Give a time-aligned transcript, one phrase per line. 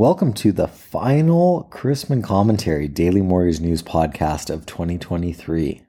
[0.00, 5.82] Welcome to the final Chrisman Commentary Daily Mortgage News podcast of 2023.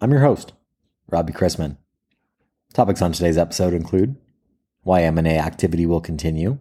[0.00, 0.52] I'm your host,
[1.10, 1.76] Robbie Chrisman.
[2.72, 4.14] Topics on today's episode include
[4.84, 6.58] why M&A activity will continue.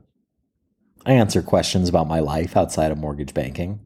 [1.06, 3.80] I answer questions about my life outside of mortgage banking.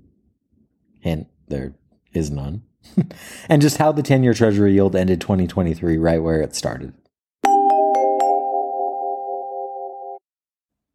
[1.01, 1.73] Hint, there
[2.13, 2.63] is none.
[3.49, 6.93] and just how the 10-year treasury yield ended 2023 right where it started.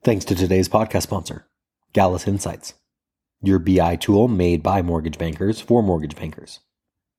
[0.02, 1.46] Thanks to today's podcast sponsor,
[1.94, 2.74] Gallus Insights,
[3.40, 6.58] your BI tool made by mortgage bankers for mortgage bankers.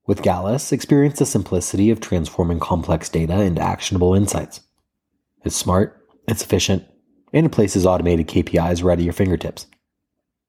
[0.05, 4.59] With Gallus, experience the simplicity of transforming complex data into actionable insights.
[5.45, 6.83] It's smart, it's efficient,
[7.31, 9.65] and it places automated KPIs right at your fingertips.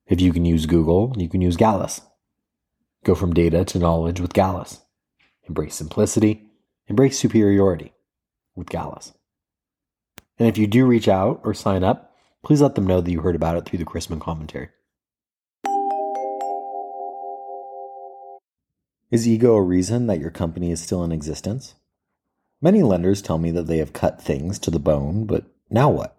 [0.07, 2.01] If you can use Google, you can use Gallus.
[3.05, 4.81] Go from data to knowledge with Gallus.
[5.47, 6.49] Embrace simplicity,
[6.87, 7.93] embrace superiority
[8.55, 9.13] with Gallus.
[10.37, 13.21] And if you do reach out or sign up, please let them know that you
[13.21, 14.69] heard about it through the Chrisman commentary.
[19.09, 21.75] Is ego a reason that your company is still in existence?
[22.61, 26.17] Many lenders tell me that they have cut things to the bone, but now what?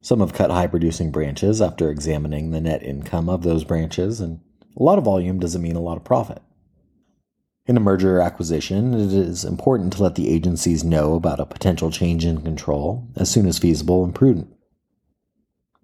[0.00, 4.40] Some have cut high producing branches after examining the net income of those branches, and
[4.76, 6.40] a lot of volume doesn't mean a lot of profit.
[7.66, 11.46] In a merger or acquisition, it is important to let the agencies know about a
[11.46, 14.48] potential change in control as soon as feasible and prudent.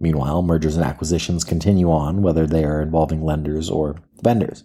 [0.00, 4.64] Meanwhile, mergers and acquisitions continue on, whether they are involving lenders or vendors.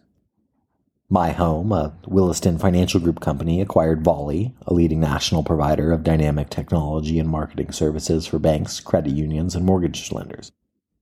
[1.09, 6.49] My Home, a Williston Financial Group company, acquired Volly, a leading national provider of dynamic
[6.49, 10.51] technology and marketing services for banks, credit unions, and mortgage lenders.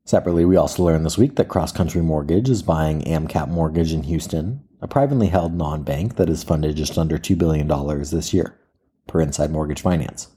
[0.04, 4.04] Separately, we also learned this week that Cross Country Mortgage is buying AMCAP Mortgage in
[4.04, 7.68] Houston, a privately held non bank that has funded just under $2 billion
[8.10, 8.60] this year,
[9.08, 10.28] per Inside Mortgage Finance.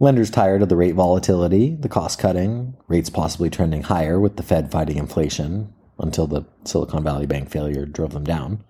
[0.00, 4.44] Lenders tired of the rate volatility, the cost cutting, rates possibly trending higher with the
[4.44, 8.62] Fed fighting inflation until the Silicon Valley Bank failure drove them down,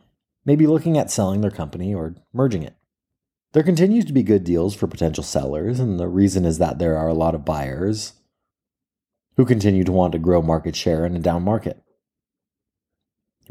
[0.47, 2.77] may be looking at selling their company or merging it.
[3.52, 6.97] There continues to be good deals for potential sellers, and the reason is that there
[6.97, 8.14] are a lot of buyers
[9.36, 11.83] who continue to want to grow market share in a down market.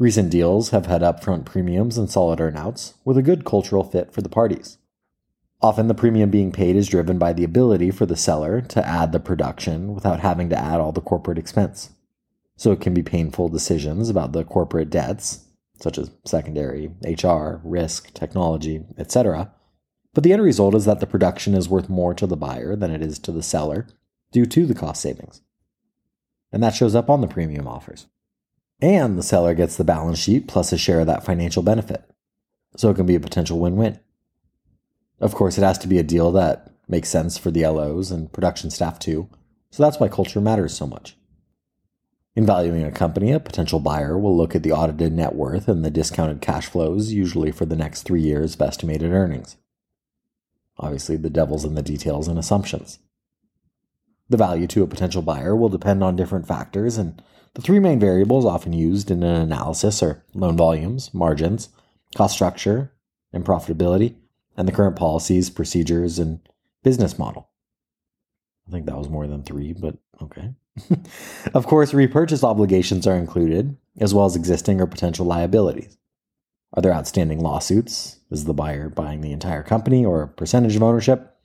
[0.00, 4.20] Recent deals have had upfront premiums and solid earnouts, with a good cultural fit for
[4.20, 4.78] the parties.
[5.60, 9.10] Often the premium being paid is driven by the ability for the seller to add
[9.10, 11.90] the production without having to add all the corporate expense.
[12.56, 15.46] So it can be painful decisions about the corporate debts,
[15.80, 19.52] such as secondary, HR, risk, technology, etc.
[20.14, 22.92] But the end result is that the production is worth more to the buyer than
[22.92, 23.86] it is to the seller
[24.30, 25.40] due to the cost savings.
[26.52, 28.06] And that shows up on the premium offers.
[28.80, 32.08] And the seller gets the balance sheet plus a share of that financial benefit.
[32.76, 33.98] So it can be a potential win win.
[35.20, 38.32] Of course, it has to be a deal that makes sense for the LOs and
[38.32, 39.28] production staff too,
[39.70, 41.16] so that's why culture matters so much.
[42.36, 45.84] In valuing a company, a potential buyer will look at the audited net worth and
[45.84, 49.56] the discounted cash flows, usually for the next three years of estimated earnings.
[50.78, 53.00] Obviously, the devil's in the details and assumptions.
[54.28, 57.20] The value to a potential buyer will depend on different factors, and
[57.54, 61.70] the three main variables often used in an analysis are loan volumes, margins,
[62.14, 62.92] cost structure,
[63.32, 64.14] and profitability
[64.58, 66.40] and the current policies, procedures, and
[66.82, 67.48] business model.
[68.66, 70.52] I think that was more than three, but okay.
[71.54, 75.96] of course, repurchase obligations are included, as well as existing or potential liabilities.
[76.74, 78.18] Are there outstanding lawsuits?
[78.32, 81.36] Is the buyer buying the entire company or a percentage of ownership?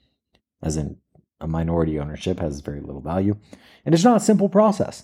[0.64, 0.98] As in,
[1.40, 3.38] a minority ownership has very little value.
[3.86, 5.04] And it's not a simple process.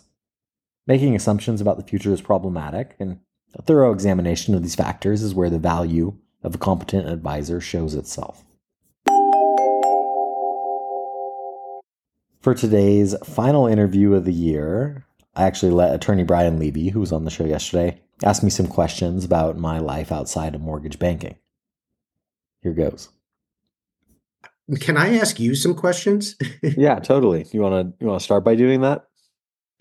[0.87, 3.19] Making assumptions about the future is problematic, and
[3.53, 7.95] a thorough examination of these factors is where the value of a competent advisor shows
[7.95, 8.43] itself.
[12.41, 15.05] For today's final interview of the year,
[15.35, 18.67] I actually let attorney Brian Levy, who was on the show yesterday, ask me some
[18.67, 21.35] questions about my life outside of mortgage banking.
[22.61, 23.09] Here goes.
[24.79, 26.35] Can I ask you some questions?
[26.63, 27.45] yeah, totally.
[27.51, 29.05] You want to you want to start by doing that?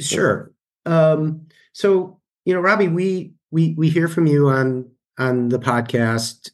[0.00, 0.52] Sure.
[0.86, 6.50] Um, so, you know, Robbie, we we we hear from you on on the podcast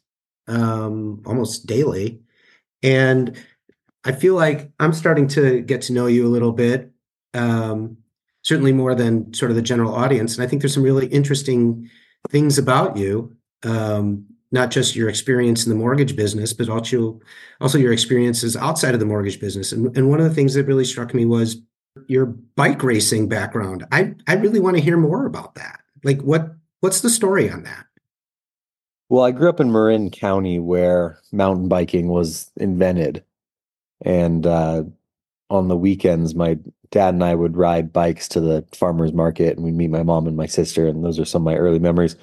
[0.47, 2.19] um, almost daily,
[2.83, 3.35] and
[4.05, 6.91] I feel like I'm starting to get to know you a little bit,
[7.33, 7.97] um,
[8.43, 10.35] certainly more than sort of the general audience.
[10.35, 11.89] And I think there's some really interesting
[12.29, 17.19] things about you, um, not just your experience in the mortgage business, but also
[17.59, 19.71] also your experiences outside of the mortgage business.
[19.71, 21.57] And, and one of the things that really struck me was
[22.07, 23.85] your bike racing background.
[23.91, 25.79] I I really want to hear more about that.
[26.03, 27.85] Like what what's the story on that?
[29.09, 33.23] Well, I grew up in Marin County where mountain biking was invented.
[34.01, 34.83] And uh,
[35.49, 36.57] on the weekends, my
[36.89, 40.27] dad and I would ride bikes to the farmer's market and we'd meet my mom
[40.27, 40.87] and my sister.
[40.87, 42.15] And those are some of my early memories.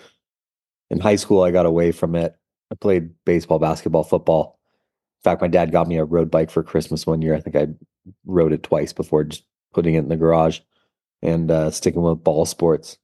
[0.90, 2.36] In high school, I got away from it.
[2.70, 4.58] I played baseball, basketball, football.
[5.20, 7.34] In fact, my dad got me a road bike for Christmas one year.
[7.34, 7.68] I think I
[8.26, 10.60] rode it twice before just putting it in the garage
[11.22, 12.98] and uh, sticking with ball sports.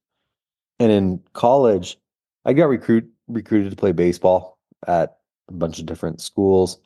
[0.79, 1.97] And in college,
[2.45, 5.17] I got recruit recruited to play baseball at
[5.47, 6.79] a bunch of different schools,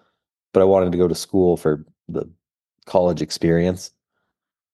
[0.54, 2.30] but I wanted to go to school for the
[2.86, 3.92] college experience.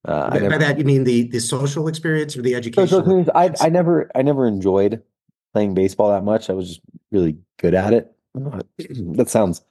[0.06, 3.30] Uh, by, never, by, that you mean the the social experience or the education?
[3.36, 5.01] I I never I never enjoyed
[5.54, 6.50] playing baseball that much.
[6.50, 6.81] I was just
[7.12, 8.15] really good at it.
[8.33, 9.62] that sounds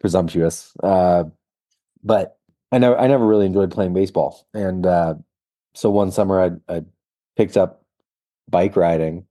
[0.00, 1.24] presumptuous, uh,
[2.02, 2.38] but
[2.72, 4.46] I never I never really enjoyed playing baseball.
[4.54, 5.14] And uh,
[5.74, 6.82] so one summer I I
[7.36, 7.84] picked up
[8.48, 9.26] bike riding,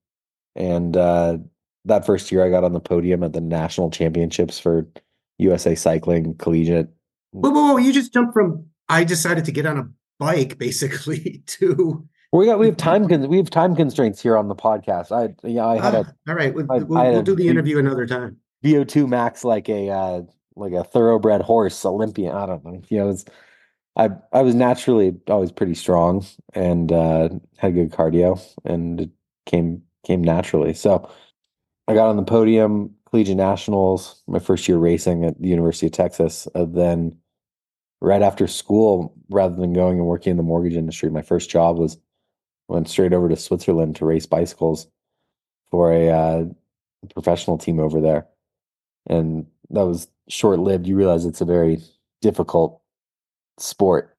[0.55, 1.38] and uh,
[1.85, 4.88] that first year I got on the podium at the national championships for
[5.38, 6.89] USA Cycling Collegiate
[7.33, 7.77] Whoa, whoa, whoa!
[7.77, 9.89] You just jumped from I decided to get on a
[10.19, 12.07] bike basically to.
[12.31, 15.11] We got we have time con- we have time constraints here on the podcast.
[15.11, 16.53] I yeah I had a ah, all right.
[16.53, 18.38] We'll, I, we'll, I we'll do the interview another time.
[18.61, 20.21] VO two max like a uh,
[20.55, 22.35] like a thoroughbred horse Olympian.
[22.35, 22.81] I don't know.
[22.89, 23.25] You know, it's,
[23.95, 29.09] I I was naturally always pretty strong and uh, had good cardio and it
[29.47, 30.73] came came naturally.
[30.73, 31.09] So
[31.88, 35.91] I got on the podium, collegiate nationals, my first year racing at the University of
[35.91, 36.47] Texas.
[36.55, 37.17] And then
[38.01, 41.77] right after school, rather than going and working in the mortgage industry, my first job
[41.77, 41.97] was
[42.67, 44.88] went straight over to Switzerland to race bicycles
[45.69, 46.45] for a uh,
[47.13, 48.25] professional team over there,
[49.07, 50.88] and that was short lived.
[50.88, 51.81] You realize it's a very
[52.21, 52.81] difficult
[53.59, 54.17] sport.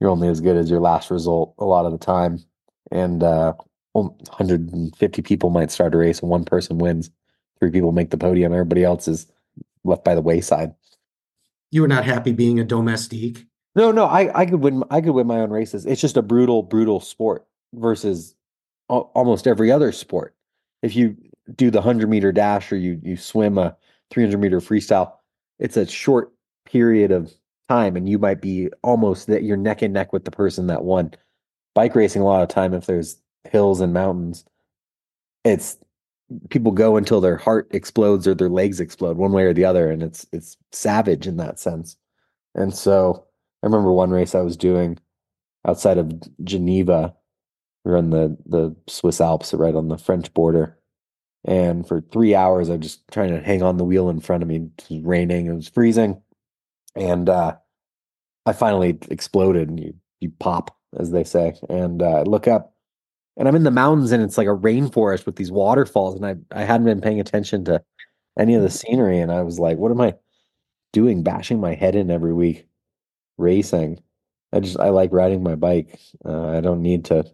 [0.00, 2.44] You're only as good as your last result a lot of the time,
[2.90, 3.54] and uh,
[3.94, 7.10] 150 people might start a race, and one person wins.
[7.58, 8.52] Three people make the podium.
[8.52, 9.26] Everybody else is
[9.84, 10.74] left by the wayside
[11.74, 13.46] you were not happy being a domestique.
[13.74, 14.84] No, no, I, I could win.
[14.92, 15.84] I could win my own races.
[15.84, 18.36] It's just a brutal, brutal sport versus
[18.88, 20.36] almost every other sport.
[20.82, 21.16] If you
[21.56, 23.76] do the hundred meter dash or you you swim a
[24.08, 25.14] three hundred meter freestyle,
[25.58, 26.32] it's a short
[26.64, 27.34] period of
[27.68, 30.84] time, and you might be almost that you're neck and neck with the person that
[30.84, 31.12] won.
[31.74, 33.16] Bike racing, a lot of time, if there's
[33.54, 34.44] hills and mountains,
[35.44, 35.78] it's
[36.50, 39.90] people go until their heart explodes or their legs explode one way or the other
[39.90, 41.96] and it's it's savage in that sense.
[42.54, 43.24] And so
[43.62, 44.98] i remember one race i was doing
[45.66, 46.12] outside of
[46.44, 47.14] geneva
[47.84, 50.78] we are in the the swiss alps right on the french border
[51.46, 54.42] and for three hours i was just trying to hang on the wheel in front
[54.42, 56.20] of me it was raining it was freezing
[56.94, 57.56] and uh
[58.46, 62.73] i finally exploded and you you pop as they say and uh, i look up
[63.36, 66.36] and I'm in the mountains and it's like a rainforest with these waterfalls and I
[66.60, 67.82] I hadn't been paying attention to
[68.38, 70.14] any of the scenery and I was like what am I
[70.92, 71.22] doing?
[71.22, 72.66] Bashing my head in every week
[73.36, 74.00] racing.
[74.52, 75.98] I just I like riding my bike.
[76.24, 77.24] Uh, I don't need to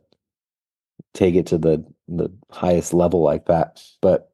[1.15, 3.83] take it to the the highest level like that.
[4.01, 4.33] But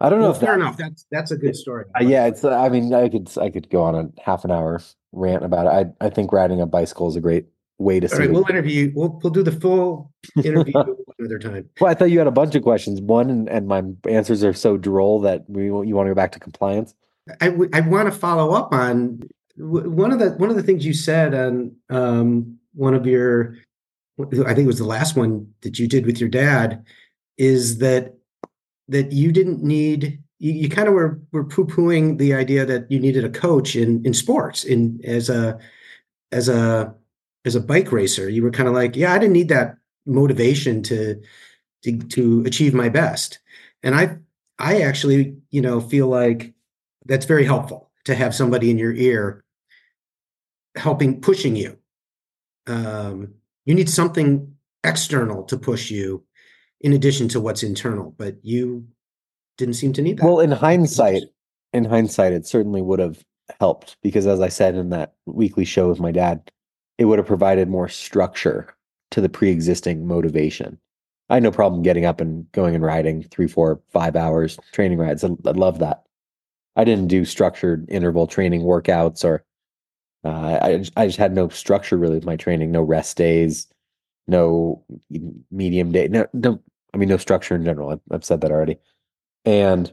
[0.00, 0.76] I don't know well, fair that, enough.
[0.76, 1.86] That's that's a good story.
[1.98, 4.82] uh, yeah it's I mean I could I could go on a half an hour
[5.12, 5.94] rant about it.
[6.00, 7.46] I I think riding a bicycle is a great
[7.78, 8.18] way to All see.
[8.18, 8.92] Right, we'll interview.
[8.94, 10.12] We'll we'll do the full
[10.44, 10.74] interview
[11.18, 11.68] another time.
[11.80, 13.00] Well, I thought you had a bunch of questions.
[13.00, 16.32] One, and, and my answers are so droll that we you want to go back
[16.32, 16.94] to compliance.
[17.40, 19.22] I, w- I want to follow up on
[19.56, 23.56] one of the one of the things you said on um, one of your,
[24.20, 26.84] I think it was the last one that you did with your dad,
[27.38, 28.14] is that
[28.88, 32.90] that you didn't need you, you kind of were were poo pooing the idea that
[32.90, 35.58] you needed a coach in in sports in as a
[36.32, 36.94] as a
[37.44, 40.82] as a bike racer you were kind of like yeah i didn't need that motivation
[40.82, 41.20] to
[41.82, 43.38] to to achieve my best.
[43.82, 44.16] And i
[44.58, 46.52] i actually you know feel like
[47.06, 49.44] that's very helpful to have somebody in your ear
[50.76, 51.78] helping pushing you.
[52.66, 53.34] Um
[53.64, 56.24] you need something external to push you
[56.80, 58.86] in addition to what's internal but you
[59.56, 61.22] didn't seem to need that well in hindsight
[61.72, 63.24] in hindsight it certainly would have
[63.58, 66.50] helped because as i said in that weekly show with my dad
[66.98, 68.74] it would have provided more structure
[69.10, 70.78] to the pre-existing motivation.
[71.30, 74.98] I had no problem getting up and going and riding three, four, five hours training
[74.98, 75.24] rides.
[75.24, 76.04] I, I love that.
[76.76, 79.44] I didn't do structured interval training workouts or
[80.24, 83.66] uh, I, I just had no structure really with my training, no rest days,
[84.26, 84.82] no
[85.50, 86.60] medium day, no, no,
[86.92, 87.90] I mean, no structure in general.
[87.90, 88.78] I've, I've said that already.
[89.44, 89.92] And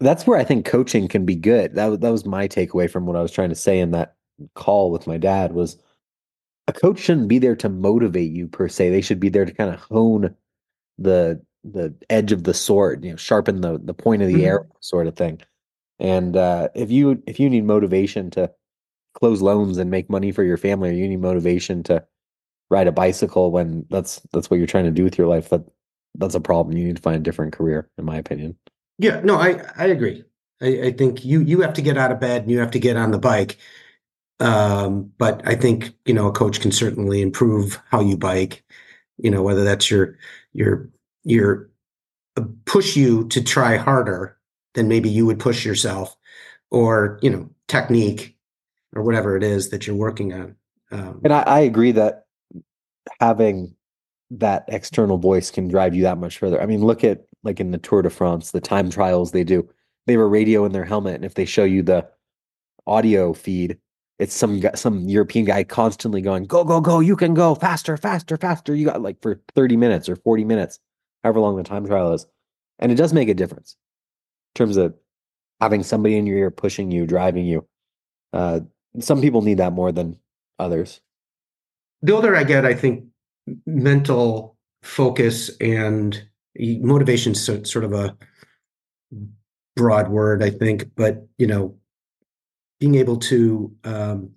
[0.00, 1.74] that's where I think coaching can be good.
[1.74, 4.14] That, that was my takeaway from what I was trying to say in that
[4.54, 5.76] call with my dad was
[6.66, 8.90] a coach shouldn't be there to motivate you per se.
[8.90, 10.34] They should be there to kind of hone
[10.98, 14.44] the the edge of the sword, you know, sharpen the the point of the mm-hmm.
[14.44, 15.40] arrow sort of thing.
[15.98, 18.50] And uh, if you if you need motivation to
[19.14, 22.04] close loans and make money for your family, or you need motivation to
[22.70, 25.64] ride a bicycle when that's that's what you're trying to do with your life, that
[26.16, 26.76] that's a problem.
[26.76, 28.56] You need to find a different career, in my opinion.
[28.98, 30.24] Yeah, no, I I agree.
[30.60, 32.78] I, I think you you have to get out of bed and you have to
[32.78, 33.58] get on the bike.
[34.40, 38.64] Um, but I think you know a coach can certainly improve how you bike.
[39.18, 40.16] You know whether that's your
[40.52, 40.88] your
[41.24, 41.70] your
[42.36, 44.36] uh, push you to try harder
[44.74, 46.16] than maybe you would push yourself,
[46.70, 48.36] or you know technique
[48.94, 50.56] or whatever it is that you're working on.
[50.90, 52.26] Um, and I, I agree that
[53.20, 53.74] having
[54.30, 56.60] that external voice can drive you that much further.
[56.60, 59.68] I mean, look at like in the Tour de France, the time trials they do.
[60.06, 62.08] They have a radio in their helmet, and if they show you the
[62.86, 63.78] audio feed,
[64.18, 67.00] it's some some European guy constantly going, "Go, go, go!
[67.00, 70.78] You can go faster, faster, faster!" You got like for thirty minutes or forty minutes,
[71.22, 72.26] however long the time trial is,
[72.78, 73.76] and it does make a difference
[74.54, 74.94] in terms of
[75.60, 77.66] having somebody in your ear pushing you, driving you.
[78.32, 78.60] Uh,
[79.00, 80.18] some people need that more than
[80.58, 81.00] others.
[82.02, 83.04] The older I get, I think
[83.66, 86.22] mental focus and
[86.58, 88.16] motivation is sort of a
[89.74, 91.76] broad word, I think, but you know,
[92.84, 94.30] being able to um,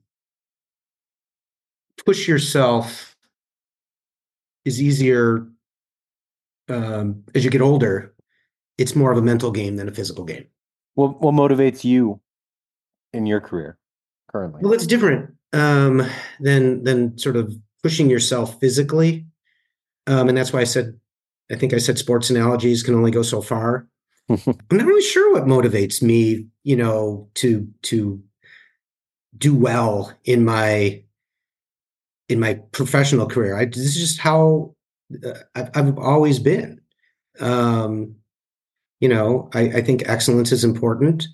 [2.05, 3.13] push yourself
[4.63, 5.45] is easier
[6.69, 8.13] um, as you get older.
[8.77, 10.45] It's more of a mental game than a physical game.
[10.93, 12.21] What what motivates you
[13.11, 13.77] in your career
[14.31, 14.61] currently?
[14.63, 16.07] Well, it's different um,
[16.39, 19.25] than than sort of pushing yourself physically.
[20.05, 20.97] Um, and that's why I said,
[21.51, 23.89] I think I said sports analogies can only go so far.
[24.29, 24.39] I'm
[24.71, 28.23] not really sure what motivates me, you know, to to
[29.37, 31.03] do well in my
[32.29, 33.57] in my professional career.
[33.57, 34.75] I, this is just how
[35.25, 36.81] uh, I've, I've, always been.
[37.39, 38.15] Um,
[38.99, 41.25] you know, I, I, think excellence is important.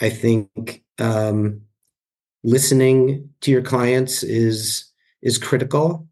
[0.00, 1.62] I think um,
[2.44, 6.06] listening to your clients is is critical.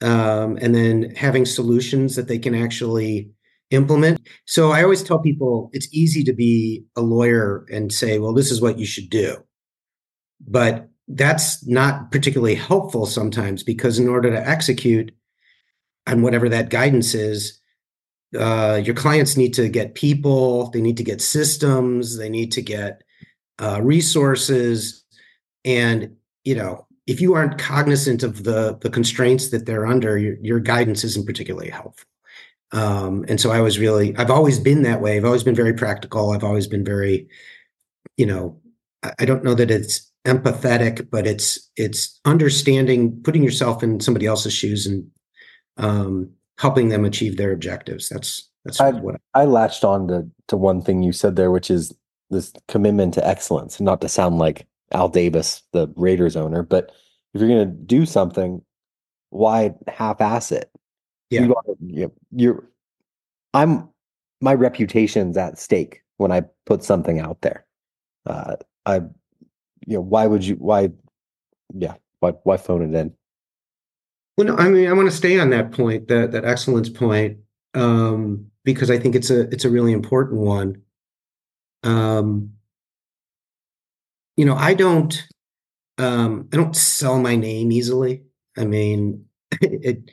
[0.00, 3.30] Um, and then having solutions that they can actually
[3.70, 4.20] implement.
[4.46, 8.50] So I always tell people it's easy to be a lawyer and say, well, this
[8.50, 9.36] is what you should do.
[10.46, 15.14] But that's not particularly helpful sometimes because in order to execute
[16.06, 17.60] on whatever that guidance is,
[18.38, 22.62] uh, your clients need to get people, they need to get systems, they need to
[22.62, 23.02] get
[23.58, 25.04] uh, resources.
[25.64, 30.36] And, you know, if you aren't cognizant of the the constraints that they're under, your,
[30.40, 32.08] your guidance isn't particularly helpful.
[32.72, 35.16] Um, and so I was really, I've always been that way.
[35.16, 36.30] I've always been very practical.
[36.30, 37.28] I've always been very,
[38.16, 38.60] you know,
[39.18, 44.52] I, don't know that it's empathetic, but it's it's understanding, putting yourself in somebody else's
[44.52, 45.10] shoes and
[45.76, 48.08] um, helping them achieve their objectives.
[48.08, 51.50] That's that's I, what I, I latched on to to one thing you said there,
[51.50, 51.92] which is
[52.30, 56.62] this commitment to excellence, not to sound like Al Davis, the Raiders owner.
[56.62, 56.92] But
[57.34, 58.62] if you're going to do something,
[59.30, 60.70] why half-ass it?
[61.30, 61.48] Yeah,
[61.80, 62.68] you, you're.
[63.54, 63.88] I'm.
[64.40, 67.64] My reputation's at stake when I put something out there.
[68.26, 68.96] Uh, I,
[69.86, 70.56] you know, why would you?
[70.56, 70.90] Why?
[71.74, 72.32] Yeah, why?
[72.42, 73.14] Why phone it in?
[74.36, 77.38] Well, no, I mean, I want to stay on that point, that that excellence point,
[77.74, 80.82] um, because I think it's a it's a really important one.
[81.82, 82.52] Um,
[84.36, 85.26] you know, I don't
[85.98, 88.24] um I don't sell my name easily.
[88.56, 89.26] I mean,
[89.60, 90.10] it,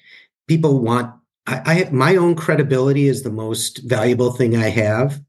[0.48, 1.14] people want
[1.48, 5.22] I, I my own credibility is the most valuable thing I have.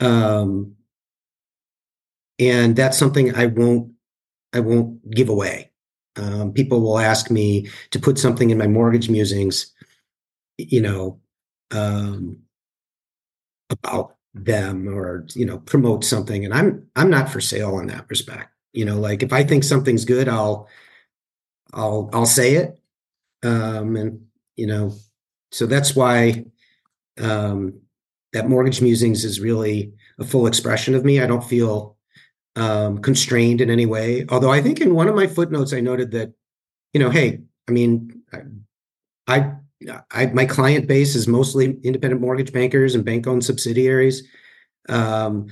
[0.00, 0.76] Um
[2.38, 3.92] and that's something I won't
[4.52, 5.70] I won't give away.
[6.16, 9.72] Um, people will ask me to put something in my mortgage musings,
[10.56, 11.20] you know,
[11.72, 12.38] um,
[13.70, 16.44] about them or you know promote something.
[16.44, 18.50] And i'm i'm not for sale in that respect.
[18.72, 20.68] You know like if i think something's good i'll
[21.72, 22.78] i'll i'll say it.
[23.42, 24.26] Um and
[24.56, 24.92] you know
[25.52, 26.44] so that's why
[27.18, 27.80] um
[28.32, 31.20] that mortgage musings is really a full expression of me.
[31.20, 31.95] I don't feel
[32.56, 36.10] um constrained in any way although i think in one of my footnotes i noted
[36.10, 36.32] that
[36.92, 38.40] you know hey i mean i,
[39.28, 39.52] I
[40.10, 44.22] I, my client base is mostly independent mortgage bankers and bank owned subsidiaries.
[44.88, 45.48] Um,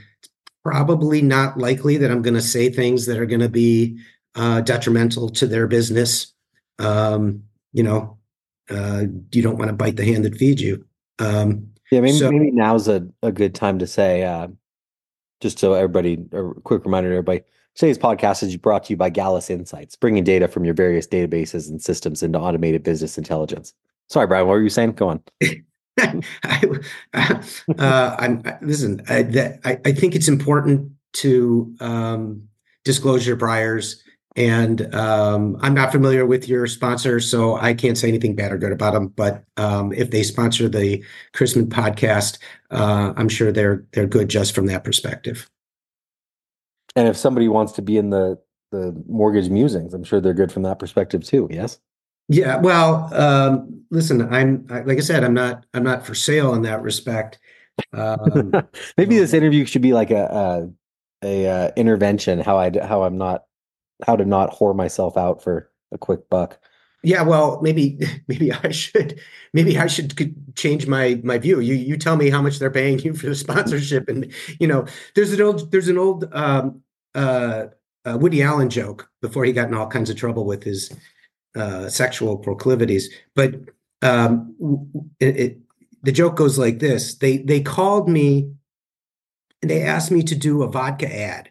[0.64, 3.99] probably not likely that I'm going to say things that are going to be
[4.34, 6.32] uh, detrimental to their business.
[6.78, 8.18] Um, you know,
[8.70, 10.87] uh, you don't want to bite the hand that feeds you.
[11.18, 14.49] Um, yeah, maybe, so, maybe now's a, a good time to say, uh,
[15.44, 17.42] just so everybody, a quick reminder to everybody,
[17.74, 21.68] today's podcast is brought to you by Gallus Insights, bringing data from your various databases
[21.68, 23.74] and systems into automated business intelligence.
[24.08, 24.46] Sorry, Brian.
[24.46, 24.92] What were you saying?
[24.92, 25.22] Go on.
[25.98, 26.62] I,
[27.78, 29.02] uh, I'm, listen.
[29.10, 32.48] I, that, I, I, think it's important to um,
[32.82, 34.02] disclose your priors.
[34.36, 38.58] And um, I'm not familiar with your sponsor, so I can't say anything bad or
[38.58, 39.08] good about them.
[39.08, 42.38] But um, if they sponsor the Chrisman podcast,
[42.70, 45.48] uh, I'm sure they're they're good just from that perspective.
[46.96, 48.38] And if somebody wants to be in the
[48.72, 51.46] the mortgage musings, I'm sure they're good from that perspective too.
[51.50, 51.78] Yes.
[52.28, 52.56] Yeah.
[52.56, 56.82] Well, um, listen, I'm like I said, I'm not I'm not for sale in that
[56.82, 57.38] respect.
[57.92, 58.52] Um,
[58.96, 60.70] Maybe this interview should be like a
[61.22, 62.40] a, a uh, intervention.
[62.40, 63.44] How I how I'm not
[64.06, 66.58] how to not whore myself out for a quick buck.
[67.02, 67.98] Yeah, well, maybe
[68.28, 69.20] maybe I should
[69.52, 70.14] maybe I should
[70.56, 71.60] change my my view.
[71.60, 74.86] You you tell me how much they're paying you for the sponsorship, and you know,
[75.14, 76.82] there's an old there's an old um,
[77.14, 77.66] uh,
[78.04, 80.92] uh, Woody Allen joke before he got in all kinds of trouble with his
[81.56, 83.54] uh, sexual proclivities, but
[84.02, 84.54] um,
[85.20, 85.58] it, it,
[86.02, 88.50] the joke goes like this: they they called me
[89.64, 91.48] and they asked me to do a vodka ad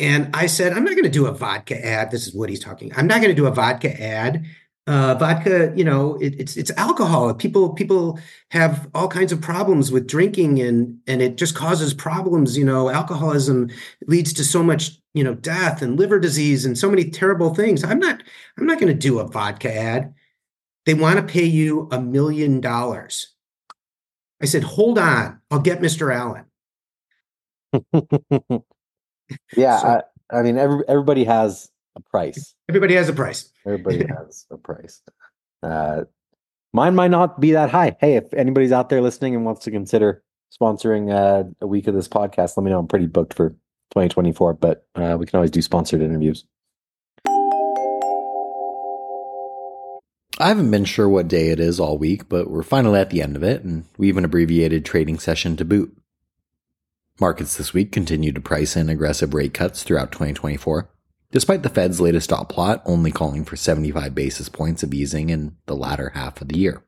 [0.00, 2.10] and I said, I'm not going to do a vodka ad.
[2.10, 2.92] This is what he's talking.
[2.96, 4.44] I'm not going to do a vodka ad.
[4.86, 7.34] Uh, vodka, you know, it, it's it's alcohol.
[7.34, 8.18] People people
[8.52, 12.56] have all kinds of problems with drinking, and and it just causes problems.
[12.56, 13.68] You know, alcoholism
[14.06, 17.84] leads to so much, you know, death and liver disease and so many terrible things.
[17.84, 18.22] I'm not
[18.56, 20.14] I'm not going to do a vodka ad.
[20.86, 23.34] They want to pay you a million dollars.
[24.40, 26.14] I said, hold on, I'll get Mr.
[26.14, 26.46] Allen.
[29.56, 32.54] Yeah, so, I, I, mean, every, everybody has a price.
[32.68, 33.50] Everybody has a price.
[33.66, 35.02] Everybody has a price.
[35.62, 36.04] Uh,
[36.72, 37.96] mine might not be that high.
[38.00, 40.22] Hey, if anybody's out there listening and wants to consider
[40.60, 42.78] sponsoring uh, a week of this podcast, let me know.
[42.78, 43.50] I'm pretty booked for
[43.90, 46.44] 2024, but uh, we can always do sponsored interviews.
[50.40, 53.22] I haven't been sure what day it is all week, but we're finally at the
[53.22, 55.96] end of it, and we even abbreviated trading session to boot.
[57.20, 60.88] Markets this week continued to price in aggressive rate cuts throughout 2024,
[61.32, 65.56] despite the Fed's latest dot plot only calling for 75 basis points of easing in
[65.66, 66.84] the latter half of the year.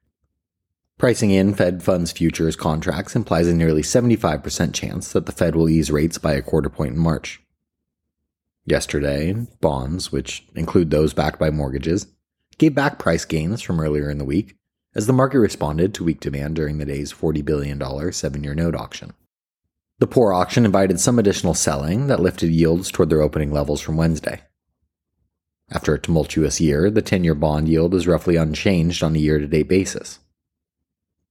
[0.99, 5.69] Pricing in Fed funds futures contracts implies a nearly 75% chance that the Fed will
[5.69, 7.43] ease rates by a quarter point in March.
[8.65, 12.07] Yesterday, bonds, which include those backed by mortgages,
[12.57, 14.55] gave back price gains from earlier in the week
[14.95, 18.77] as the market responded to weak demand during the day's $40 billion seven year note
[18.77, 19.13] auction.
[20.01, 23.99] The poor auction invited some additional selling that lifted yields toward their opening levels from
[23.99, 24.41] Wednesday.
[25.71, 29.39] After a tumultuous year, the 10 year bond yield is roughly unchanged on a year
[29.39, 30.19] to date basis.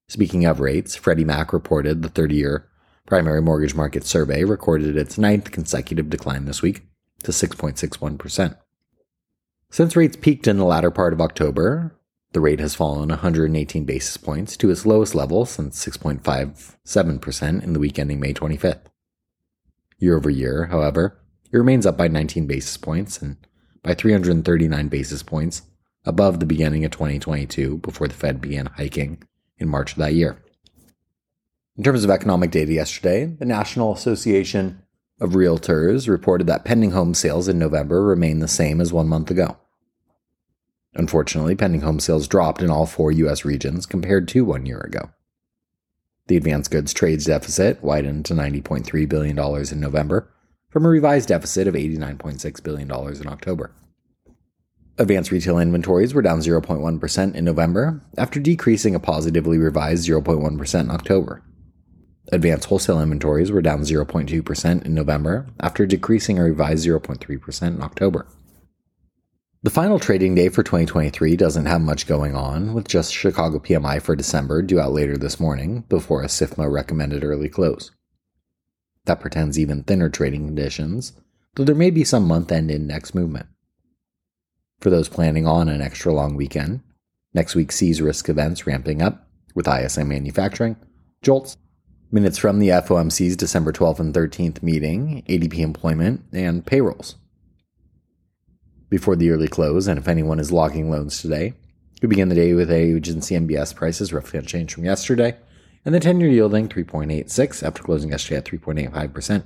[0.08, 2.70] Speaking of rates, Freddie Mac reported the 30 year
[3.08, 6.84] primary mortgage market survey recorded its ninth consecutive decline this week
[7.24, 8.56] to 6.61%.
[9.72, 11.99] Since rates peaked in the latter part of October,
[12.32, 17.80] the rate has fallen 118 basis points to its lowest level since 6.57% in the
[17.80, 18.82] week ending May 25th.
[19.98, 21.20] Year over year, however,
[21.52, 23.38] it remains up by 19 basis points and
[23.82, 25.64] by 339 basis points
[26.06, 29.24] above the beginning of 2022 before the Fed began hiking
[29.58, 30.38] in March of that year.
[31.78, 34.84] In terms of economic data yesterday, the National Association
[35.20, 39.32] of Realtors reported that pending home sales in November remain the same as one month
[39.32, 39.58] ago.
[40.94, 43.46] Unfortunately, pending home sales dropped in all four U.S.
[43.46, 45.12] regions compared to one year ago.
[46.28, 50.32] The advanced goods trade deficit widened to $90.3 billion in November
[50.70, 53.72] from a revised deficit of $89.6 billion in October.
[54.98, 60.92] Advanced retail inventories were down 0.1% in November after decreasing a positively revised 0.1% in
[60.92, 61.42] October.
[62.32, 68.28] Advanced wholesale inventories were down 0.2% in November after decreasing a revised 0.3% in October.
[69.62, 74.02] The final trading day for 2023 doesn't have much going on, with just Chicago PMI
[74.02, 77.92] for December due out later this morning before a SIFMA recommended early close.
[79.04, 81.12] That pretends even thinner trading conditions,
[81.56, 83.48] though there may be some month end index movement.
[84.80, 86.80] For those planning on an extra long weekend,
[87.34, 90.78] next week sees risk events ramping up with ISM manufacturing,
[91.22, 91.58] JOLTS,
[92.14, 97.16] minutes from the FOMC's December 12th and 13th meeting, ADP employment, and payrolls
[98.90, 101.54] before the early close, and if anyone is logging loans today,
[102.02, 105.38] we begin the day with agency MBS prices roughly unchanged from yesterday,
[105.86, 109.44] and the 10 year yielding 3.86 after closing yesterday at 3.85%.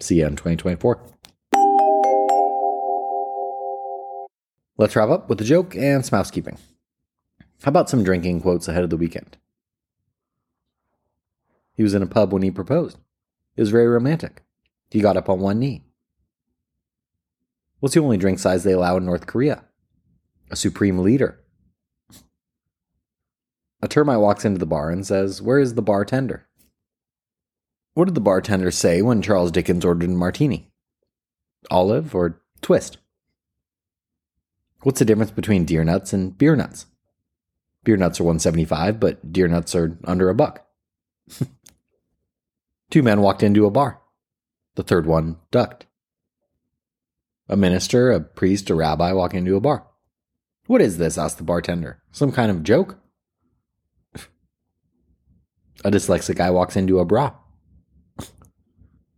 [0.00, 1.00] See you in 2024.
[4.78, 6.58] Let's wrap up with a joke and some housekeeping.
[7.62, 9.38] How about some drinking quotes ahead of the weekend?
[11.72, 12.98] He was in a pub when he proposed.
[13.56, 14.42] It was very romantic.
[14.90, 15.85] He got up on one knee.
[17.80, 19.64] What's the only drink size they allow in North Korea?
[20.50, 21.40] A supreme leader.
[23.82, 26.46] A termite walks into the bar and says, Where is the bartender?
[27.94, 30.70] What did the bartender say when Charles Dickens ordered a martini?
[31.70, 32.98] Olive or twist?
[34.82, 36.86] What's the difference between deer nuts and beer nuts?
[37.84, 40.66] Beer nuts are 175, but deer nuts are under a buck.
[42.90, 44.00] Two men walked into a bar.
[44.76, 45.86] The third one ducked.
[47.48, 49.86] A minister, a priest, a rabbi walk into a bar.
[50.66, 51.16] What is this?
[51.16, 52.02] asked the bartender.
[52.10, 52.98] Some kind of joke?
[55.84, 57.32] A dyslexic guy walks into a bra.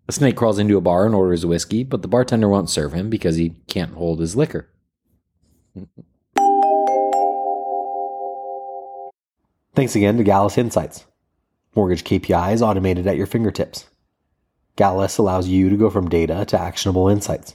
[0.09, 3.09] A snake crawls into a bar and orders whiskey, but the bartender won't serve him
[3.09, 4.69] because he can't hold his liquor.
[9.75, 11.07] Thanks again to Gallus Insights.
[11.75, 13.87] Mortgage KPIs automated at your fingertips.
[14.77, 17.55] Gallus allows you to go from data to actionable insights.